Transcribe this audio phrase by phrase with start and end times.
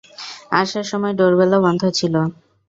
[0.59, 2.13] আসার সময় ডোরবেলও বন্ধ ছিল।